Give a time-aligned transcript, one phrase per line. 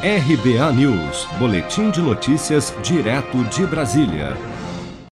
[0.00, 4.36] RBA News, Boletim de Notícias, direto de Brasília.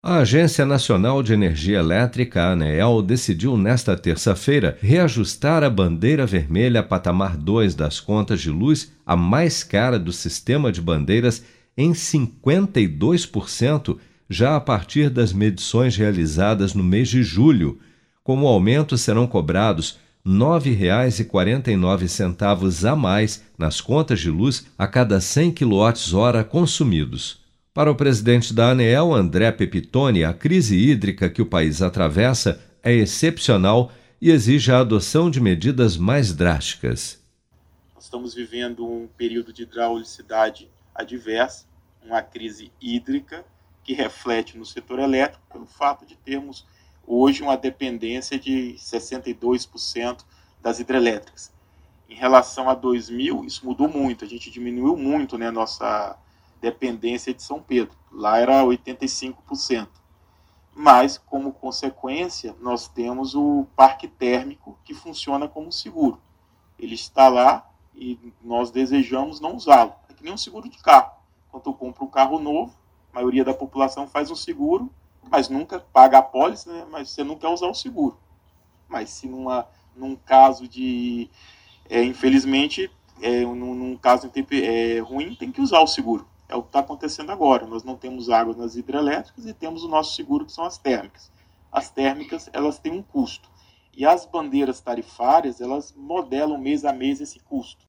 [0.00, 7.36] A Agência Nacional de Energia Elétrica, ANEEL, decidiu nesta terça-feira reajustar a bandeira vermelha patamar
[7.36, 11.42] 2 das contas de luz, a mais cara do sistema de bandeiras,
[11.76, 13.98] em 52%,
[14.28, 17.80] já a partir das medições realizadas no mês de julho.
[18.22, 25.18] Com o aumento, serão cobrados R$ 9,49 a mais nas contas de luz a cada
[25.20, 27.40] 100 kWh consumidos.
[27.72, 32.92] Para o presidente da ANEEL, André Pepitone, a crise hídrica que o país atravessa é
[32.92, 37.18] excepcional e exige a adoção de medidas mais drásticas.
[37.98, 41.64] Estamos vivendo um período de hidraulicidade adversa,
[42.04, 43.44] uma crise hídrica
[43.82, 46.66] que reflete no setor elétrico pelo fato de termos
[47.10, 50.24] hoje uma dependência de 62%
[50.62, 51.52] das hidrelétricas.
[52.08, 56.16] Em relação a 2000, isso mudou muito, a gente diminuiu muito né, a nossa
[56.60, 57.96] dependência de São Pedro.
[58.12, 59.88] Lá era 85%.
[60.72, 66.20] Mas, como consequência, nós temos o parque térmico que funciona como seguro.
[66.78, 69.94] Ele está lá e nós desejamos não usá-lo.
[70.08, 71.12] É que nem um seguro de carro.
[71.50, 72.72] Quando eu compro um carro novo,
[73.12, 74.90] a maioria da população faz um seguro
[75.28, 76.86] mas nunca paga a pólice, né?
[76.90, 78.18] mas você não quer usar o seguro.
[78.88, 81.28] Mas se numa, num caso de,
[81.88, 82.90] é, infelizmente,
[83.20, 86.26] é, num, num caso é, ruim, tem que usar o seguro.
[86.48, 87.66] É o que está acontecendo agora.
[87.66, 91.30] Nós não temos água nas hidrelétricas e temos o nosso seguro, que são as térmicas.
[91.70, 93.48] As térmicas, elas têm um custo.
[93.96, 97.84] E as bandeiras tarifárias, elas modelam mês a mês esse custo.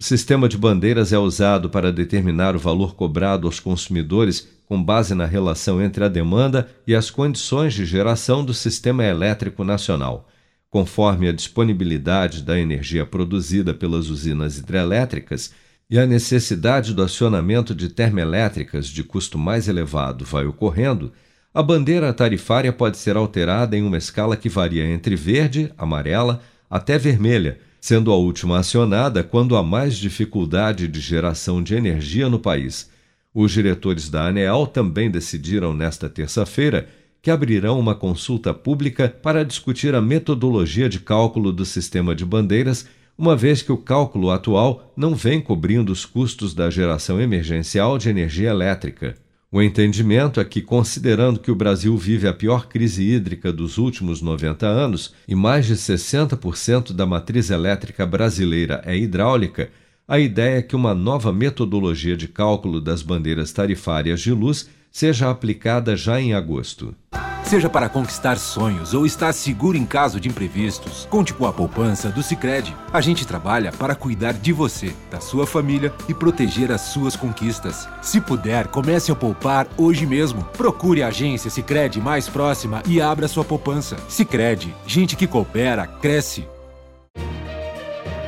[0.00, 5.14] O sistema de bandeiras é usado para determinar o valor cobrado aos consumidores com base
[5.14, 10.28] na relação entre a demanda e as condições de geração do sistema elétrico nacional.
[10.70, 15.52] Conforme a disponibilidade da energia produzida pelas usinas hidrelétricas
[15.88, 21.12] e a necessidade do acionamento de termoelétricas de custo mais elevado vai ocorrendo,
[21.52, 26.98] a bandeira tarifária pode ser alterada em uma escala que varia entre verde, amarela, até
[26.98, 32.92] vermelha, sendo a última acionada quando há mais dificuldade de geração de energia no país
[33.34, 36.88] os diretores da ANEAL também decidiram nesta terça-feira
[37.20, 42.86] que abrirão uma consulta pública para discutir a metodologia de cálculo do sistema de bandeiras,
[43.16, 48.08] uma vez que o cálculo atual não vem cobrindo os custos da geração emergencial de
[48.08, 49.16] energia elétrica.
[49.50, 54.20] O entendimento é que, considerando que o Brasil vive a pior crise hídrica dos últimos
[54.20, 59.70] 90 anos e mais de 60% da matriz elétrica brasileira é hidráulica,
[60.06, 65.30] a ideia é que uma nova metodologia de cálculo das bandeiras tarifárias de luz seja
[65.30, 66.94] aplicada já em agosto.
[67.42, 72.08] Seja para conquistar sonhos ou estar seguro em caso de imprevistos, conte com a poupança
[72.08, 72.74] do Sicredi.
[72.92, 77.86] A gente trabalha para cuidar de você, da sua família e proteger as suas conquistas.
[78.00, 80.42] Se puder, comece a poupar hoje mesmo.
[80.56, 83.96] Procure a agência Sicredi mais próxima e abra sua poupança.
[84.08, 86.46] Sicredi, gente que coopera cresce